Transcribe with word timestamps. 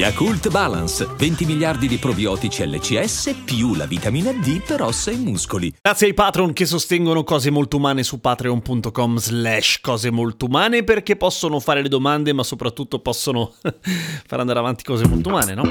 Yakult 0.00 0.48
Balance, 0.48 1.06
20 1.14 1.44
miliardi 1.44 1.86
di 1.86 1.98
probiotici 1.98 2.66
LCS 2.66 3.42
più 3.44 3.74
la 3.74 3.84
vitamina 3.84 4.32
D 4.32 4.62
per 4.62 4.80
ossa 4.80 5.10
e 5.10 5.16
muscoli. 5.16 5.70
Grazie 5.78 6.06
ai 6.06 6.14
patron 6.14 6.54
che 6.54 6.64
sostengono 6.64 7.22
cose 7.22 7.50
molto 7.50 7.76
umane 7.76 8.02
su 8.02 8.18
patreon.com 8.18 9.18
slash 9.18 9.80
cose 9.82 10.10
molto 10.10 10.46
umane 10.46 10.84
perché 10.84 11.16
possono 11.16 11.60
fare 11.60 11.82
le 11.82 11.88
domande 11.88 12.32
ma 12.32 12.42
soprattutto 12.42 13.00
possono 13.00 13.52
far 14.26 14.40
andare 14.40 14.58
avanti 14.58 14.84
cose 14.84 15.06
molto 15.06 15.28
umane, 15.28 15.52
no? 15.52 15.64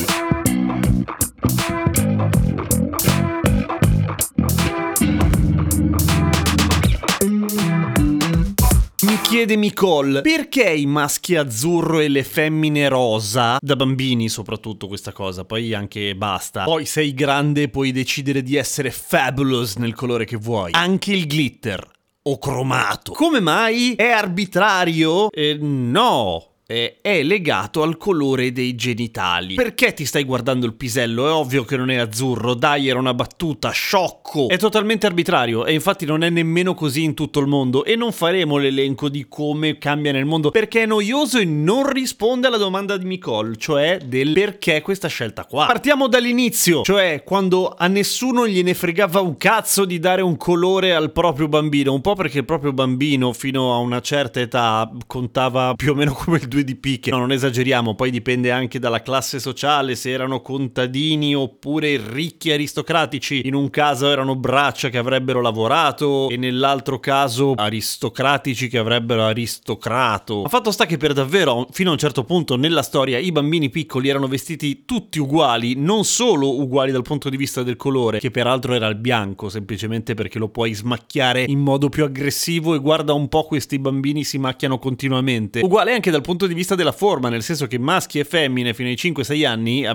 Chiede 9.40 9.56
Nicole, 9.56 10.20
perché 10.20 10.70
i 10.70 10.86
maschi 10.86 11.38
azzurro 11.38 12.02
e 12.02 12.10
le 12.10 12.26
femmine 12.26 12.90
rosa? 12.90 13.58
Da 13.62 13.78
bambini 13.78 14.28
soprattutto 14.28 14.88
questa 14.88 15.14
cosa, 15.14 15.46
poi 15.46 15.74
anche 15.74 16.14
basta. 16.14 16.66
Poi 16.66 16.86
sei 16.86 17.14
grande 17.14 17.70
puoi 17.70 17.94
decidere 17.94 18.44
di 18.44 18.58
essere 18.58 18.92
fabulous 18.92 19.78
nel 19.78 19.94
colore 19.94 20.26
che 20.26 20.36
vuoi. 20.36 20.72
Anche 20.74 21.14
il 21.14 21.26
glitter. 21.26 21.90
O 22.24 22.38
cromato. 22.38 23.14
Come 23.14 23.40
mai? 23.40 23.94
È 23.96 24.10
arbitrario? 24.10 25.32
Eh, 25.32 25.58
no, 25.58 26.49
è 26.70 27.24
legato 27.24 27.82
al 27.82 27.98
colore 27.98 28.52
dei 28.52 28.76
genitali. 28.76 29.56
Perché 29.56 29.94
ti 29.96 30.06
stai 30.06 30.24
guardando 30.24 30.68
il 30.68 30.76
pisello? 30.76 31.28
È 31.28 31.32
ovvio 31.32 31.64
che 31.64 31.76
non 31.76 31.90
è 31.90 31.96
azzurro, 31.96 32.54
dai, 32.54 32.88
era 32.88 33.00
una 33.00 33.16
battuta, 33.16 33.72
sciocco. 33.72 34.50
È 34.50 34.58
totalmente 34.58 35.08
arbitrario 35.08 35.66
e 35.66 35.74
infatti 35.74 36.06
non 36.06 36.24
è 36.24 36.30
nemmeno 36.30 36.76
così 36.76 37.04
in 37.04 37.16
tutto 37.16 37.40
il 37.40 37.48
mondo 37.48 37.84
e 37.84 37.96
non 37.96 38.12
faremo 38.12 38.58
l'elenco 38.58 39.10
di 39.10 39.26
come 39.28 39.80
cambia 39.80 40.12
nel 40.12 40.26
mondo 40.26 40.52
perché 40.52 40.84
è 40.84 40.86
noioso 40.86 41.40
e 41.40 41.46
non 41.46 41.90
risponde 41.92 42.46
alla 42.46 42.58
domanda 42.58 42.98
di 42.98 43.06
Nicole, 43.06 43.56
cioè 43.58 43.98
del 44.06 44.34
perché 44.34 44.82
questa 44.82 45.08
scelta 45.08 45.46
qua. 45.46 45.66
Partiamo 45.66 46.08
dall'inizio, 46.08 46.84
cioè 46.84 47.24
quando 47.26 47.74
a 47.76 47.88
nessuno 47.88 48.48
gliene 48.48 48.76
fregava 48.76 49.22
un 49.22 49.38
cazzo 49.38 49.86
di 49.86 49.98
dare 49.98 50.22
un 50.22 50.38
colore 50.38 50.94
al 50.94 51.12
proprio 51.12 51.48
bambino, 51.48 51.94
un 51.94 52.02
po' 52.02 52.14
perché 52.14 52.38
il 52.38 52.46
proprio 52.46 52.74
bambino 52.74 53.34
fino 53.34 53.74
a 53.74 53.78
una 53.78 54.02
certa 54.02 54.40
età 54.40 54.92
contava 55.08 55.74
più 55.74 55.94
o 55.94 55.96
meno 55.96 56.14
come 56.14 56.38
il 56.38 56.48
2 56.48 56.58
due 56.60 56.64
di 56.64 56.76
picche. 56.76 57.12
No, 57.12 57.18
non 57.18 57.32
esageriamo, 57.32 57.96
poi 57.96 58.12
dipende 58.12 58.52
anche 58.52 58.80
dalla 58.80 59.02
classe 59.02 59.40
sociale, 59.40 59.96
se 59.96 60.12
erano 60.12 60.42
contadini 60.42 61.36
oppure 61.36 62.00
ricchi 62.12 62.52
aristocratici. 62.52 63.48
In 63.48 63.56
un 63.56 63.70
caso 63.70 64.10
erano 64.10 64.36
braccia 64.36 64.90
che 64.90 64.98
avrebbero 64.98 65.42
lavorato 65.42 66.30
e 66.30 66.38
nell'altro 66.38 67.00
caso 67.00 67.54
aristocratici 67.56 68.68
che 68.68 68.78
avrebbero 68.78 69.24
aristocrato. 69.24 70.42
Ma 70.42 70.50
fatto 70.50 70.72
sta 70.72 70.86
che 70.86 70.98
per 70.98 71.14
davvero, 71.14 71.68
fino 71.72 71.90
a 71.90 71.94
un 71.94 72.00
certo 72.00 72.24
punto 72.24 72.56
nella 72.56 72.82
storia, 72.82 73.18
i 73.18 73.32
bambini 73.32 73.70
piccoli 73.70 74.10
erano 74.10 74.28
vestiti 74.28 74.84
tutti 74.86 75.20
uguali, 75.20 75.76
non 75.76 76.04
solo 76.04 76.60
uguali 76.60 76.92
dal 76.92 77.04
punto 77.04 77.30
di 77.30 77.38
vista 77.38 77.64
del 77.64 77.78
colore, 77.78 78.20
che 78.20 78.32
peraltro 78.32 78.74
era 78.74 78.88
il 78.88 78.96
bianco, 78.96 79.50
semplicemente 79.50 80.14
perché 80.14 80.40
lo 80.40 80.50
puoi 80.50 80.74
smacchiare 80.74 81.44
in 81.44 81.60
modo 81.60 81.90
più 81.90 82.04
aggressivo 82.04 82.76
e 82.76 82.80
guarda 82.80 83.14
un 83.14 83.28
po' 83.28 83.44
questi 83.44 83.80
bambini 83.80 84.24
si 84.24 84.38
macchiano 84.38 84.80
continuamente. 84.80 85.62
Uguale 85.62 85.94
anche 85.94 86.12
dal 86.12 86.22
punto 86.22 86.48
di 86.48 86.49
vista 86.54 86.76
della 86.76 86.92
forma, 86.92 87.30
nel 87.30 87.44
senso 87.44 87.68
che 87.68 87.80
maschi 87.80 88.20
e 88.20 88.24
femmine 88.24 88.74
fino 88.74 88.90
ai 88.90 88.96
5-6 88.96 89.46
anni 89.46 89.88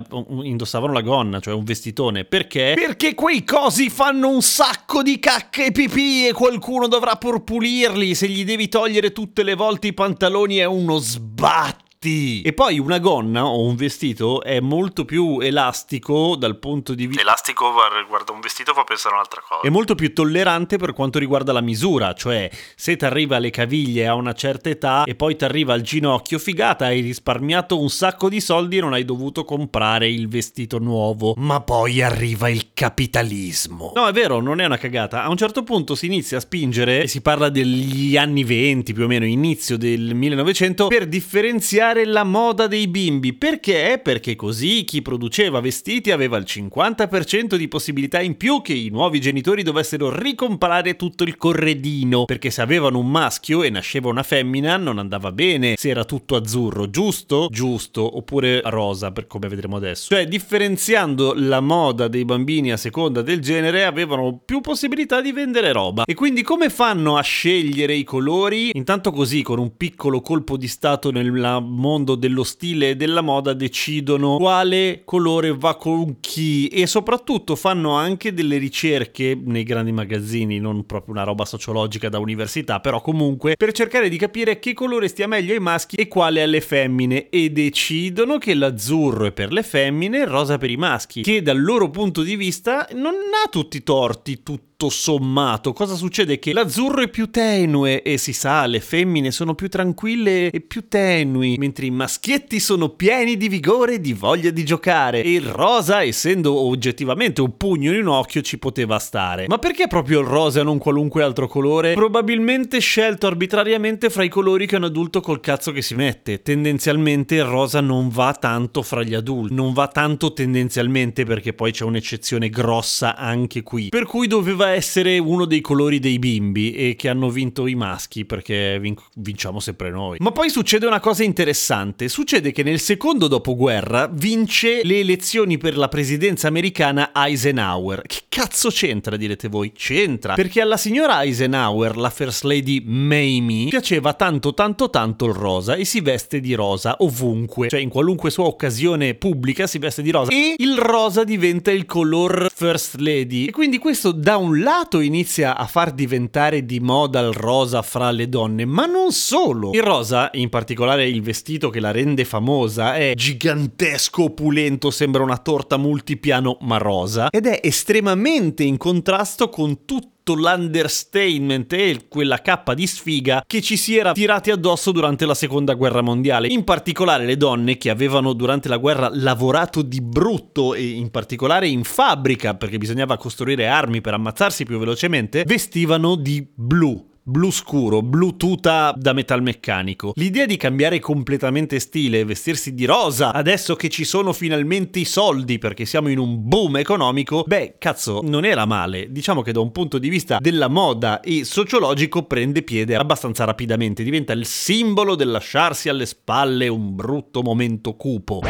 indossavano 0.43 0.93
la 0.93 1.03
gonna, 1.03 1.41
cioè 1.41 1.55
un 1.55 1.65
vestitone. 1.65 2.25
Perché? 2.25 2.73
Perché 2.75 3.15
quei 3.15 3.45
cosi 3.45 3.91
fanno 3.91 4.29
un 4.29 4.43
sacco 4.43 5.03
di 5.03 5.19
cacche 5.19 5.67
e 5.67 5.73
pipì 5.73 6.27
e 6.27 6.33
qualcuno 6.33 6.89
dovrà 6.89 7.17
pur 7.17 7.45
pulirli. 7.45 8.15
Se 8.15 8.29
gli 8.29 8.45
devi 8.45 8.69
togliere 8.69 9.13
tutte 9.13 9.43
le 9.43 9.55
volte 9.55 9.89
i 9.89 9.95
pantaloni 9.95 10.57
è 10.57 10.65
uno 10.65 10.99
sbatto 10.99 11.84
vestiti. 12.05 12.43
E 12.43 12.53
poi 12.53 12.79
una 12.79 12.99
gonna 12.99 13.47
o 13.47 13.63
un 13.63 13.75
vestito 13.77 14.43
è 14.43 14.61
molto 14.61 15.05
più 15.05 15.39
elastico 15.41 16.37
dal 16.37 16.59
punto 16.59 16.95
di 16.95 17.07
vista... 17.07 17.23
Elastico 17.23 17.73
riguardo 17.97 18.33
un 18.33 18.41
vestito 18.41 18.75
fa 18.75 18.85
pensare 18.85 19.15
a 19.15 19.19
un'altra 19.19 19.43
cosa. 19.47 19.63
È 19.63 19.71
molto 19.71 19.95
più 19.95 20.13
tollerante 20.13 20.77
per 20.77 20.93
quanto 20.93 21.19
riguarda 21.19 21.53
la 21.53 21.61
misura, 21.61 22.13
cioè 22.13 22.51
se 22.77 22.97
ti 22.97 23.05
arriva 23.05 23.37
alle 23.37 23.51
caviglie 23.51 24.07
a 24.07 24.15
una 24.15 24.35
certa 24.35 24.69
età 24.69 25.05
e 25.05 25.15
poi 25.15 25.37
ti 25.37 25.45
arriva 25.45 25.73
al 25.73 25.81
ginocchio, 25.81 26.39
figata, 26.39 26.87
hai 26.87 27.01
risparmiato 27.01 27.81
un 27.81 27.89
sacco 27.89 28.29
di 28.29 28.41
soldi 28.41 28.79
e 28.79 28.81
non 28.81 28.93
hai 28.93 29.05
dovuto 29.05 29.45
comprare 29.45 30.09
il 30.09 30.29
vestito 30.29 30.79
nuovo. 30.79 31.35
Ma 31.37 31.61
poi 31.61 32.03
arriva 32.03 32.49
il 32.49 32.69
capitalismo. 32.75 33.93
No, 33.95 34.07
è 34.07 34.13
vero, 34.13 34.41
non 34.41 34.61
è 34.61 34.65
una 34.65 34.79
cagata. 34.79 35.23
A 35.25 35.31
un 35.31 35.37
certo 35.37 35.63
punto 35.63 35.95
si 35.95 36.07
inizia 36.07 36.39
a 36.39 36.41
spingere, 36.41 37.03
e 37.03 37.09
si 37.09 37.21
parla 37.21 37.49
degli 37.49 38.17
anni 38.17 38.45
20 38.45 38.93
più 38.93 39.05
o 39.05 39.07
meno, 39.07 39.25
inizio 39.25 39.77
del 39.77 40.15
1900, 40.15 40.89
per 40.89 41.07
differenziare 41.07 41.94
cambiare 41.95 42.05
la 42.05 42.25
moda 42.25 42.67
dei 42.67 42.89
bimbi. 42.89 43.33
Perché? 43.33 44.01
Perché 44.03 44.35
così 44.35 44.85
chi 44.85 45.01
produceva 45.01 45.61
vestiti 45.61 46.11
aveva 46.11 46.37
il 46.37 46.45
50% 46.47 47.55
di 47.55 47.69
possibilità 47.69 48.21
in 48.21 48.37
più 48.37 48.61
che 48.61 48.73
i 48.73 48.89
nuovi 48.89 49.21
genitori 49.21 49.63
dovessero 49.63 50.15
ricomprare 50.15 50.97
tutto 50.97 51.23
il 51.23 51.37
corredino. 51.37 52.25
Perché 52.25 52.51
se 52.51 52.61
avevano 52.61 52.99
un 52.99 53.11
maschio 53.11 53.63
e 53.63 53.71
nasceva 53.71 54.09
una 54.09 54.23
femmina 54.23 54.77
non 54.77 54.99
andava 54.99 55.31
bene 55.31 55.75
se 55.77 55.89
era 55.89 56.05
tutto 56.05 56.35
azzurro, 56.37 56.91
giusto? 56.91 57.49
Giusto, 57.51 58.17
oppure 58.17 58.61
rosa, 58.65 59.13
per 59.13 59.27
come 59.27 59.49
vedremo 59.49 59.77
adesso. 59.77 60.13
Cioè, 60.13 60.27
differenziando 60.27 61.35
la 61.37 61.61
moda 61.61 62.09
dei 62.09 62.25
bambini 62.25 62.73
a 62.73 62.77
seconda 62.77 63.23
del 63.23 63.41
genere, 63.41 63.85
avevano 63.85 64.41
più 64.45 64.61
possibilità 64.61 65.21
di 65.21 65.33
vendere 65.33 65.73
roba. 65.73 66.05
E 66.05 66.15
quindi 66.15 66.43
come 66.43 66.71
fanno 66.71 67.17
a 67.17 67.23
scegliere 67.23 67.95
i 67.95 68.05
colori? 68.05 68.71
Intanto 68.75 69.13
così, 69.13 69.43
con 69.43 69.59
un 69.59 69.77
piccolo 69.77 70.21
colpo 70.21 70.57
di 70.57 70.69
stato 70.69 71.11
nella 71.11 71.61
mondo 71.85 72.15
dello 72.15 72.45
stile 72.45 72.91
e 72.91 72.97
della 72.97 73.21
moda 73.21 73.53
decidono 73.53 74.39
quale 74.39 75.03
colore 75.05 75.55
va 75.55 75.77
con 75.77 76.17
chi 76.21 76.69
e 76.69 76.87
soprattutto 76.87 77.57
fanno 77.57 77.93
anche 77.93 78.33
delle 78.33 78.57
ricerche 78.57 79.39
nei 79.39 79.65
grandi 79.65 79.93
magazzini, 79.93 80.59
non 80.59 80.87
proprio 80.87 81.13
una 81.13 81.25
roba 81.25 81.45
sociologica 81.45 82.09
da 82.09 82.19
università, 82.19 82.81
però 82.81 83.03
comunque 83.03 83.57
per 83.57 83.73
cercare 83.73 84.09
di 84.09 84.17
capire 84.17 84.59
che 84.59 84.73
colore 84.73 85.09
stia 85.09 85.27
meglio 85.27 85.53
ai 85.53 85.61
maschi 85.61 85.97
e 85.97 86.09
quale 86.09 86.43
alle 86.43 86.63
femmine. 86.63 87.29
E 87.29 87.51
decidono 87.51 88.39
che 88.39 88.55
l'azzurro 88.55 89.27
è 89.27 89.33
per 89.33 89.53
le 89.53 89.63
femmine 89.63 90.19
e 90.19 90.23
il 90.23 90.27
rosa 90.27 90.57
per 90.57 90.71
i 90.71 90.77
maschi, 90.77 91.21
che 91.21 91.43
dal 91.43 91.63
loro 91.63 91.91
punto 91.91 92.23
di 92.23 92.37
vista 92.37 92.89
non 92.95 93.13
ha 93.13 93.49
tutti 93.51 93.77
i 93.77 93.83
torti, 93.83 94.43
tutti 94.43 94.74
tutto 94.85 94.91
sommato, 94.91 95.73
cosa 95.73 95.95
succede? 95.95 96.39
Che 96.39 96.53
l'azzurro 96.53 97.03
è 97.03 97.09
più 97.09 97.31
tenue 97.31 98.03
e 98.03 98.19
si 98.19 98.33
sa, 98.33 98.67
le 98.67 98.81
femmine 98.81 99.31
sono 99.31 99.55
più 99.55 99.69
tranquille 99.69 100.51
e 100.51 100.61
più 100.61 100.89
tenui, 100.89 101.57
mentre 101.59 101.87
i 101.87 101.91
maschietti 101.91 102.61
sono 102.61 102.91
pieni 102.91 103.37
di 103.37 103.49
vigore 103.49 103.95
e 103.95 104.01
di 104.01 104.13
voglia 104.13 104.51
di 104.51 104.65
giocare. 104.65 105.23
E 105.23 105.33
il 105.33 105.47
rosa, 105.47 106.03
essendo 106.03 106.55
oggettivamente 106.55 107.41
un 107.41 107.57
pugno 107.57 107.93
in 107.93 108.01
un 108.01 108.09
occhio, 108.09 108.43
ci 108.43 108.59
poteva 108.59 108.99
stare. 108.99 109.47
Ma 109.49 109.59
perché 109.59 109.87
proprio 109.87 110.21
il 110.21 110.27
rosa 110.27 110.61
e 110.61 110.65
non 110.65 110.79
qualunque 110.79 111.23
altro 111.23 111.47
colore? 111.47 111.95
Probabilmente 111.95 112.79
scelto 112.81 113.27
arbitrariamente 113.27 114.11
fra 114.11 114.25
i 114.25 114.29
colori 114.29 114.67
che 114.67 114.77
un 114.77 114.85
adulto 114.85 115.21
col 115.21 115.41
cazzo 115.41 115.73
che 115.73 115.83
si 115.83 115.95
mette. 115.95 116.43
Tendenzialmente 116.43 117.37
il 117.37 117.45
rosa 117.45 117.81
non 117.81 118.09
va 118.09 118.35
tanto 118.35 118.83
fra 118.83 119.03
gli 119.03 119.15
adulti, 119.15 119.55
non 119.55 119.73
va 119.73 119.89
tanto 119.89 120.33
tendenzialmente 120.33 121.25
perché 121.25 121.53
poi 121.53 121.73
c'è 121.73 121.85
un'eccezione 121.85 122.51
grossa 122.51 123.17
anche 123.17 123.63
qui. 123.63 123.89
Per 123.89 124.05
cui 124.05 124.27
doveva 124.27 124.74
essere 124.75 125.19
uno 125.19 125.45
dei 125.45 125.61
colori 125.61 125.99
dei 125.99 126.19
bimbi 126.19 126.73
e 126.75 126.97
che 126.97 127.09
hanno 127.09 127.31
vinto 127.31 127.67
i 127.67 127.75
maschi 127.75 128.25
perché 128.25 128.79
vin- 128.79 128.97
vinciamo 129.17 129.61
sempre 129.61 129.91
noi. 129.91 130.19
Ma 130.21 130.33
poi 130.33 130.51
succede 130.51 130.87
una 130.87 131.01
cosa 131.01 131.23
interessante, 131.23 132.09
succede 132.09 132.53
che 132.53 132.63
nel 132.63 132.81
secondo 132.81 133.29
dopoguerra 133.29 134.09
vince 134.13 134.81
le 134.85 135.01
elezioni 135.01 135.59
per 135.59 135.77
la 135.77 135.89
presidenza 135.89 136.49
americana 136.49 137.13
Eisenhower. 137.15 138.03
Che 138.03 138.23
cazzo 138.29 138.69
c'entra 138.71 139.17
direte 139.17 139.49
voi? 139.49 139.73
C'entra, 139.73 140.35
perché 140.35 140.61
alla 140.61 140.77
signora 140.77 141.23
Eisenhower, 141.23 141.97
la 141.97 142.11
first 142.11 142.45
lady 142.45 142.83
Mamie, 142.85 143.69
piaceva 143.69 144.13
tanto 144.15 144.55
tanto 144.55 144.91
tanto 144.91 145.27
il 145.27 145.35
rosa 145.35 145.75
e 145.75 145.85
si 145.85 146.01
veste 146.01 146.41
di 146.41 146.55
rosa 146.55 146.97
ovunque, 146.99 147.69
cioè 147.69 147.81
in 147.81 147.89
qualunque 147.89 148.31
sua 148.31 148.45
occasione 148.45 149.15
pubblica 149.15 149.67
si 149.67 149.79
veste 149.79 150.03
di 150.03 150.11
rosa 150.11 150.31
e 150.31 150.55
il 150.59 150.77
rosa 150.77 151.25
diventa 151.25 151.71
il 151.71 151.87
color 151.87 152.51
first 152.55 152.97
lady 152.97 153.47
e 153.47 153.51
quindi 153.51 153.79
questo 153.79 154.13
da 154.13 154.37
un 154.37 154.59
lato 154.65 154.99
inizia 154.99 155.57
a 155.57 155.67
far 155.67 155.93
diventare 155.93 156.65
di 156.65 156.81
moda 156.81 157.21
il 157.21 157.33
rosa 157.33 157.83
fra 157.83 158.11
le 158.11 158.29
donne, 158.29 158.65
ma 158.65 158.87
non 158.87 159.13
solo. 159.13 159.71
Il 159.73 159.83
rosa, 159.83 160.31
in 160.33 160.49
particolare 160.49 161.07
il 161.07 161.23
vestito 161.23 161.71
che 161.71 161.79
la 161.79 161.93
rende 161.93 162.25
famosa, 162.25 162.97
è 162.97 163.13
gigantesco, 163.15 164.25
opulento, 164.25 164.91
sembra 164.91 165.23
una 165.23 165.39
torta 165.39 165.77
multipiano 165.77 166.57
ma 166.63 166.79
rosa 166.79 167.29
ed 167.31 167.47
è 167.47 167.61
estremamente 167.63 168.65
in 168.65 168.79
contrasto 168.79 169.49
con 169.51 169.85
tutti 169.85 170.13
tutto 170.25 170.41
l'understatement 170.41 171.71
e 171.75 172.07
quella 172.09 172.41
cappa 172.41 172.73
di 172.73 172.87
sfiga 172.87 173.45
che 173.47 173.61
ci 173.61 173.77
si 173.77 173.99
era 173.99 174.13
tirati 174.13 174.51
addosso 174.51 174.91
durante 174.91 175.27
la 175.27 175.35
seconda 175.35 175.75
guerra 175.75 176.01
mondiale. 176.01 176.49
In 176.49 176.65
particolare 176.65 177.27
le 177.27 177.37
donne 177.37 177.77
che 177.77 177.91
avevano 177.91 178.33
durante 178.33 178.71
la 178.71 178.79
guerra 178.79 179.11
lavorato 179.13 179.83
di 179.83 180.01
brutto 180.01 180.73
e 180.73 180.89
in 180.89 181.11
particolare 181.11 181.69
in 181.69 181.85
fabbrica 181.85 182.55
perché 182.55 182.79
bisognava 182.79 183.19
costruire 183.19 183.67
armi 183.67 184.01
per 184.01 184.15
ammazzarsi 184.15 184.65
più 184.65 184.79
velocemente, 184.79 185.45
vestivano 185.45 186.15
di 186.15 186.45
blu 186.55 187.13
blu 187.27 187.51
scuro, 187.51 188.03
blu 188.03 188.37
tuta 188.37 188.93
da 188.95 189.15
metalmeccanico. 189.15 190.13
L'idea 190.17 190.45
di 190.45 190.59
cambiare 190.59 191.01
completamente 191.01 191.79
stile 191.79 192.21
e 192.21 192.25
vestirsi 192.25 192.75
di 192.75 192.85
rosa 192.85 193.33
adesso 193.33 193.77
che 193.77 193.89
ci 193.89 194.05
sono 194.05 194.35
finalmente 194.35 194.99
i 194.99 195.07
soldi 195.07 195.59
perché 195.59 195.87
siamo 195.87 196.09
in 196.11 196.19
un 196.19 196.47
boom 196.47 196.77
economico, 196.77 197.43
beh, 197.47 197.77
cazzo, 197.79 198.21
non 198.23 198.45
era 198.45 198.67
male. 198.67 199.11
Diciamo 199.11 199.41
che 199.41 199.53
da 199.53 199.61
un 199.61 199.73
punto 199.73 199.99
di 199.99 200.11
vista 200.11 200.39
della 200.39 200.69
moda 200.69 201.21
e 201.21 201.45
sociologico 201.45 202.25
prende 202.25 202.63
piede 202.63 202.95
abbastanza 202.95 203.45
rapidamente, 203.45 204.03
diventa 204.03 204.35
il 204.35 204.45
simbolo 204.45 205.15
del 205.15 205.31
lasciarsi 205.31 205.89
alle 205.89 206.07
spalle 206.07 206.69
un 206.69 206.95
brutto 206.95 207.43
momento 207.43 207.95
cupo. 207.95 208.41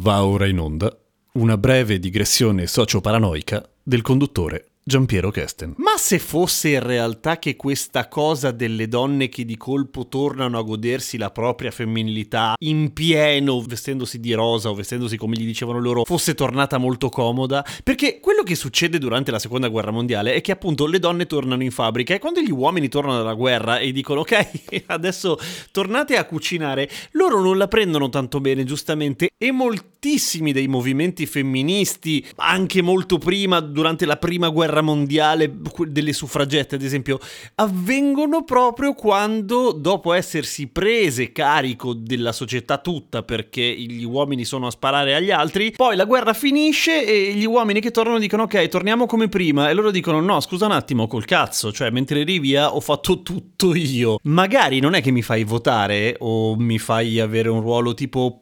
Va 0.00 0.24
ora 0.24 0.46
in 0.46 0.58
onda 0.58 0.96
una 1.32 1.56
breve 1.56 1.98
digressione 1.98 2.66
socio-paranoica 2.66 3.68
del 3.82 4.02
conduttore 4.02 4.71
Giampiero 4.84 5.30
Kesten. 5.30 5.74
Ma 5.76 5.96
se 5.96 6.18
fosse 6.18 6.70
in 6.70 6.82
realtà 6.82 7.38
che 7.38 7.54
questa 7.54 8.08
cosa 8.08 8.50
delle 8.50 8.88
donne 8.88 9.28
che 9.28 9.44
di 9.44 9.56
colpo 9.56 10.08
tornano 10.08 10.58
a 10.58 10.62
godersi 10.62 11.18
la 11.18 11.30
propria 11.30 11.70
femminilità 11.70 12.54
in 12.58 12.92
pieno, 12.92 13.60
vestendosi 13.60 14.18
di 14.18 14.32
rosa 14.32 14.70
o 14.70 14.74
vestendosi 14.74 15.16
come 15.16 15.36
gli 15.36 15.44
dicevano 15.44 15.78
loro, 15.78 16.02
fosse 16.04 16.34
tornata 16.34 16.78
molto 16.78 17.10
comoda? 17.10 17.64
Perché 17.84 18.18
quello 18.18 18.42
che 18.42 18.56
succede 18.56 18.98
durante 18.98 19.30
la 19.30 19.38
seconda 19.38 19.68
guerra 19.68 19.92
mondiale 19.92 20.34
è 20.34 20.40
che 20.40 20.50
appunto 20.50 20.86
le 20.86 20.98
donne 20.98 21.26
tornano 21.26 21.62
in 21.62 21.70
fabbrica 21.70 22.14
e 22.14 22.18
quando 22.18 22.40
gli 22.40 22.50
uomini 22.50 22.88
tornano 22.88 23.18
dalla 23.18 23.34
guerra 23.34 23.78
e 23.78 23.92
dicono 23.92 24.22
ok, 24.22 24.82
adesso 24.86 25.38
tornate 25.70 26.16
a 26.16 26.24
cucinare, 26.24 26.90
loro 27.12 27.40
non 27.40 27.56
la 27.56 27.68
prendono 27.68 28.08
tanto 28.08 28.40
bene, 28.40 28.64
giustamente, 28.64 29.30
e 29.38 29.52
moltissimi 29.52 30.50
dei 30.50 30.66
movimenti 30.66 31.24
femministi, 31.26 32.26
anche 32.36 32.82
molto 32.82 33.18
prima, 33.18 33.60
durante 33.60 34.06
la 34.06 34.16
prima 34.16 34.48
guerra 34.48 34.71
guerra 34.72 34.80
mondiale 34.80 35.52
delle 35.88 36.12
suffragette, 36.14 36.76
ad 36.76 36.82
esempio, 36.82 37.18
avvengono 37.56 38.42
proprio 38.44 38.94
quando, 38.94 39.72
dopo 39.72 40.14
essersi 40.14 40.68
prese 40.68 41.30
carico 41.32 41.92
della 41.92 42.32
società 42.32 42.78
tutta 42.78 43.22
perché 43.22 43.62
gli 43.62 44.04
uomini 44.04 44.44
sono 44.44 44.68
a 44.68 44.70
sparare 44.70 45.14
agli 45.14 45.30
altri, 45.30 45.72
poi 45.72 45.96
la 45.96 46.06
guerra 46.06 46.32
finisce 46.32 47.04
e 47.04 47.34
gli 47.34 47.44
uomini 47.44 47.80
che 47.80 47.90
tornano 47.90 48.18
dicono 48.18 48.44
ok, 48.44 48.68
torniamo 48.68 49.06
come 49.06 49.28
prima 49.28 49.68
e 49.68 49.74
loro 49.74 49.90
dicono 49.90 50.20
no, 50.20 50.40
scusa 50.40 50.64
un 50.66 50.72
attimo, 50.72 51.06
col 51.06 51.26
cazzo, 51.26 51.70
cioè 51.70 51.90
mentre 51.90 52.20
eri 52.20 52.38
via 52.38 52.74
ho 52.74 52.80
fatto 52.80 53.22
tutto 53.22 53.74
io. 53.74 54.18
Magari 54.22 54.80
non 54.80 54.94
è 54.94 55.02
che 55.02 55.10
mi 55.10 55.22
fai 55.22 55.44
votare 55.44 56.16
o 56.20 56.56
mi 56.56 56.78
fai 56.78 57.20
avere 57.20 57.50
un 57.50 57.60
ruolo 57.60 57.92
tipo 57.92 58.41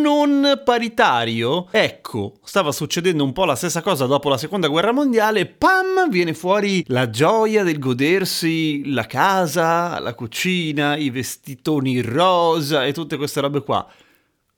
non 0.00 0.62
paritario. 0.64 1.68
Ecco, 1.70 2.38
stava 2.42 2.72
succedendo 2.72 3.24
un 3.24 3.32
po' 3.32 3.44
la 3.44 3.54
stessa 3.54 3.82
cosa 3.82 4.06
dopo 4.06 4.28
la 4.28 4.38
seconda 4.38 4.68
guerra 4.68 4.92
mondiale. 4.92 5.46
Pam, 5.46 6.08
viene 6.08 6.34
fuori 6.34 6.84
la 6.88 7.10
gioia 7.10 7.62
del 7.62 7.78
godersi 7.78 8.92
la 8.92 9.06
casa, 9.06 9.98
la 9.98 10.14
cucina, 10.14 10.96
i 10.96 11.10
vestitoni 11.10 12.00
rosa 12.00 12.84
e 12.84 12.92
tutte 12.92 13.16
queste 13.16 13.40
robe 13.40 13.62
qua. 13.62 13.86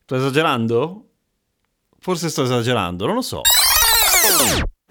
Sto 0.02 0.16
esagerando? 0.16 1.04
Forse 1.98 2.28
sto 2.28 2.44
esagerando, 2.44 3.06
non 3.06 3.16
lo 3.16 3.22
so. 3.22 3.42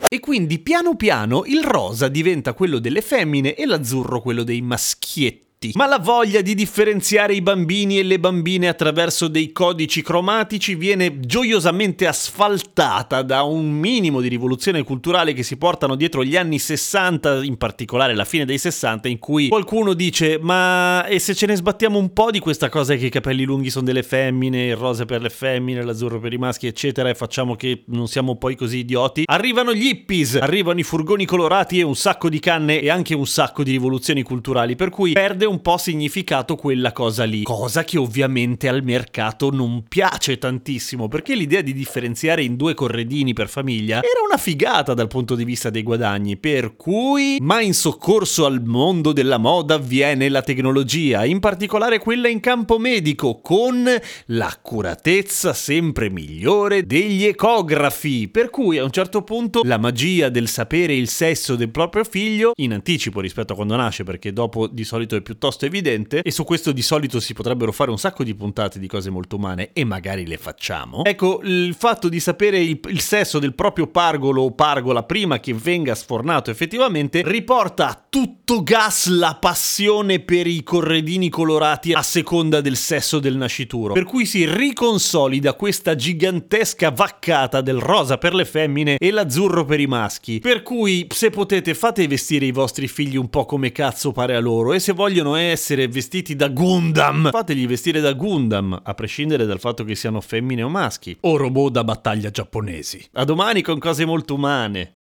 E 0.08 0.20
quindi 0.20 0.60
piano 0.60 0.96
piano 0.96 1.44
il 1.46 1.64
rosa 1.64 2.08
diventa 2.08 2.54
quello 2.54 2.80
delle 2.80 3.02
femmine 3.02 3.54
e 3.54 3.66
l'azzurro 3.66 4.22
quello 4.22 4.44
dei 4.44 4.62
maschietti 4.62 5.49
tutti. 5.60 5.72
Ma 5.76 5.86
la 5.86 6.00
voglia 6.00 6.42
di 6.42 6.56
differenziare 6.56 7.34
i 7.34 7.42
bambini 7.42 8.00
e 8.00 8.04
le 8.04 8.20
bambine 8.20 8.68
attraverso 8.68 9.28
dei 9.28 9.52
codici 9.52 10.02
cromatici 10.02 10.76
viene 10.76 11.20
gioiosamente 11.20 12.08
asfaltata 12.08 13.22
da 13.22 13.44
un 13.44 13.70
minimo 13.70 14.22
di 14.22 14.30
rivoluzione 14.30 14.84
culturale 14.84 15.34
che 15.34 15.44
si 15.44 15.58
portano 15.58 15.96
dietro 15.96 16.24
gli 16.24 16.38
anni 16.38 16.58
60, 16.58 17.44
in 17.44 17.58
particolare 17.58 18.16
la 18.16 18.26
fine 18.26 18.46
dei 18.46 18.58
60, 18.58 19.10
in 19.10 19.20
cui 19.20 19.50
qualcuno 19.50 19.94
dice 19.94 20.40
ma 20.42 21.06
e 21.06 21.20
se 21.20 21.36
ce 21.36 21.46
ne 21.46 21.56
sbattiamo 21.56 21.98
un 21.98 22.14
po' 22.14 22.32
di 22.32 22.40
questa 22.40 22.70
cosa 22.70 22.96
che 22.96 23.08
i 23.08 23.10
capelli 23.10 23.44
lunghi 23.44 23.70
sono 23.70 23.86
delle 23.86 24.04
femmine, 24.04 24.68
il 24.68 24.76
rosa 24.76 25.06
per 25.06 25.22
le 25.22 25.30
femmine, 25.30 25.84
l'azzurro 25.84 26.20
per 26.20 26.32
i 26.32 26.38
maschi, 26.38 26.68
eccetera, 26.68 27.10
e 27.10 27.16
facciamo 27.16 27.56
che 27.56 27.84
non 27.88 28.08
siamo 28.08 28.38
poi 28.38 28.56
così 28.56 28.78
idioti? 28.80 29.24
Arrivano 29.26 29.74
gli 29.74 29.88
hippies, 29.88 30.36
arrivano 30.36 30.80
i 30.80 30.84
furgoni 30.84 31.26
colorati 31.26 31.80
e 31.80 31.84
un 31.84 31.96
sacco 31.96 32.30
di 32.30 32.40
canne 32.40 32.80
e 32.80 32.90
anche 32.90 33.14
un 33.14 33.28
sacco 33.28 33.64
di 33.64 33.72
rivoluzioni 33.72 34.24
culturali, 34.24 34.76
per 34.76 34.90
cui 34.90 35.12
perde 35.12 35.46
un 35.50 35.62
po' 35.62 35.78
significato 35.78 36.56
quella 36.56 36.92
cosa 36.92 37.24
lì. 37.24 37.44
Cosa 37.44 37.84
che 37.84 37.98
ovviamente 37.98 38.68
al 38.68 38.84
mercato 38.84 39.50
non 39.50 39.84
piace 39.88 40.38
tantissimo, 40.38 41.08
perché 41.08 41.36
l'idea 41.36 41.62
di 41.62 41.74
differenziare 41.74 42.44
in 42.44 42.56
due 42.56 42.74
corredini 42.74 43.34
per 43.34 43.50
famiglia 43.50 43.98
era 43.98 44.22
una 44.26 44.38
figata 44.38 44.94
dal 44.94 45.08
punto 45.08 45.36
di 45.36 45.44
vista 45.44 45.70
dei 45.70 45.84
guadagni, 45.84 46.38
per 46.38 46.76
cui 46.76 47.38
ma 47.42 47.62
in 47.62 47.74
soccorso 47.74 48.46
al 48.46 48.64
mondo 48.64 49.12
della 49.12 49.38
moda 49.38 49.78
viene 49.78 50.30
la 50.30 50.42
tecnologia, 50.42 51.26
in 51.26 51.40
particolare 51.40 52.00
quella 52.00 52.28
in 52.28 52.40
campo 52.40 52.78
medico, 52.78 53.40
con 53.42 53.86
l'accuratezza 54.26 55.54
sempre 55.54 56.10
migliore 56.10 56.86
degli 56.86 57.26
ecografi, 57.26 58.28
per 58.28 58.50
cui 58.50 58.78
a 58.78 58.84
un 58.84 58.92
certo 58.92 59.24
punto 59.24 59.62
la 59.64 59.78
magia 59.78 60.30
del 60.30 60.48
sapere 60.48 60.94
il 60.94 61.08
sesso 61.08 61.56
del 61.56 61.70
proprio 61.70 62.04
figlio 62.04 62.52
in 62.58 62.74
anticipo 62.74 63.20
rispetto 63.20 63.54
a 63.54 63.56
quando 63.56 63.76
nasce, 63.76 64.04
perché 64.04 64.32
dopo 64.32 64.68
di 64.68 64.84
solito 64.84 65.16
è 65.16 65.22
piuttosto 65.40 65.66
evidente 65.66 66.22
e 66.22 66.32
su 66.32 66.44
questo 66.44 66.74
di 66.74 66.82
solito 66.82 67.22
si 67.22 67.34
potrebbero 67.34 67.72
fare 67.72 67.90
un 67.90 67.98
sacco 67.98 68.26
di 68.26 68.36
puntate 68.36 68.78
di 68.78 68.88
cose 68.88 69.10
molto 69.10 69.38
umane 69.38 69.70
e 69.72 69.86
magari 69.86 70.28
le 70.28 70.38
facciamo. 70.38 71.06
Ecco, 71.06 71.40
il 71.44 71.74
fatto 71.78 72.10
di 72.10 72.20
sapere 72.20 72.60
il, 72.60 72.78
il 72.90 73.00
sesso 73.00 73.40
del 73.40 73.56
proprio 73.56 73.88
pargolo 73.88 74.42
o 74.42 74.52
pargola 74.52 75.04
prima 75.04 75.40
che 75.40 75.54
venga 75.54 75.96
sfornato 75.96 76.52
effettivamente 76.52 77.22
riporta 77.26 77.88
a 77.88 78.06
tutto 78.10 78.62
gas 78.64 79.08
la 79.08 79.38
passione 79.40 80.20
per 80.20 80.46
i 80.46 80.62
corredini 80.62 81.30
colorati 81.30 81.94
a 81.94 82.02
seconda 82.02 82.60
del 82.60 82.76
sesso 82.76 83.20
del 83.20 83.38
nascituro. 83.38 83.94
Per 83.94 84.04
cui 84.04 84.26
si 84.26 84.46
riconsolida 84.46 85.54
questa 85.54 85.96
gigantesca 85.96 86.92
vaccata 86.92 87.62
del 87.62 87.80
rosa 87.80 88.18
per 88.18 88.34
le 88.34 88.44
femmine 88.44 88.98
e 88.98 89.12
l'azzurro 89.12 89.64
per 89.64 89.80
i 89.80 89.88
maschi. 89.88 90.40
Per 90.40 90.64
cui 90.64 91.08
se 91.10 91.30
potete 91.30 91.74
fate 91.74 92.08
vestire 92.08 92.46
i 92.46 92.52
vostri 92.52 92.90
figli 92.90 93.16
un 93.16 93.30
po' 93.30 93.46
come 93.46 93.72
cazzo 93.72 94.12
pare 94.12 94.36
a 94.36 94.40
loro 94.42 94.74
e 94.74 94.80
se 94.80 94.92
vogliono 94.92 95.29
essere 95.36 95.70
essere 95.80 95.88
vestiti 95.88 96.36
da 96.36 96.48
Gundam, 96.48 97.30
fategli 97.32 97.68
vestire 97.68 98.00
da 98.00 98.14
Gundam, 98.14 98.80
a 98.84 98.94
prescindere 98.94 99.46
dal 99.46 99.60
fatto 99.60 99.84
che 99.84 99.96
siano 99.96 100.22
femmine 100.22 100.64
o 100.64 100.70
maschi, 100.70 101.16
o 101.22 101.38
robot 101.38 101.72
da 101.72 101.84
battaglia 101.84 102.32
giapponesi. 102.32 103.08
A 103.14 103.24
domani 103.24 103.62
con 103.62 103.78
cose 103.80 104.06
molto 104.06 104.34
umane. 104.34 104.99